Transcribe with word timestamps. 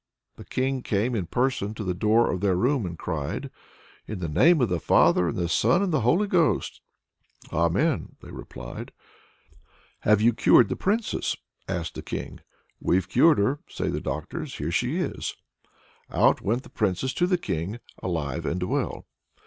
The 0.35 0.45
King 0.45 0.81
came 0.81 1.13
in 1.13 1.27
person 1.27 1.75
to 1.75 1.83
the 1.83 1.93
door 1.93 2.31
of 2.31 2.41
their 2.41 2.55
room, 2.55 2.87
and 2.87 2.97
cried: 2.97 3.51
"In 4.07 4.17
the 4.17 4.27
name 4.27 4.59
of 4.59 4.67
the 4.67 4.79
Father, 4.79 5.27
and 5.27 5.37
the 5.37 5.47
Son, 5.47 5.83
and 5.83 5.93
the 5.93 6.01
Holy 6.01 6.25
Ghost!" 6.27 6.81
"Amen!" 7.53 8.15
they 8.19 8.31
replied. 8.31 8.93
"Have 9.99 10.19
you 10.19 10.33
cured 10.33 10.69
the 10.69 10.75
Princess?" 10.75 11.35
asked 11.67 11.93
the 11.93 12.01
King. 12.01 12.39
"We've 12.79 13.07
cured 13.07 13.37
her," 13.37 13.59
say 13.67 13.89
the 13.89 14.01
doctors. 14.01 14.55
"Here 14.57 14.71
she 14.71 14.97
is!" 14.97 15.35
Out 16.09 16.41
went 16.41 16.63
the 16.63 16.69
Princess 16.69 17.13
to 17.13 17.27
the 17.27 17.37
King, 17.37 17.77
alive 18.01 18.43
and 18.43 18.63
well. 18.63 19.05